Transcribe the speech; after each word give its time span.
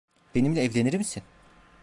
Benimle 0.35 0.59
evlenir 0.61 0.93
misin? 0.93 1.23